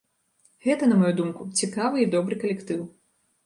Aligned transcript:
Гэта, 0.65 0.89
на 0.93 0.97
маю 1.03 1.11
думку, 1.21 1.47
цікавы 1.61 1.97
і 2.07 2.11
добры 2.19 2.41
калектыў. 2.45 2.85